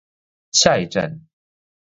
[0.51, 1.27] 下一站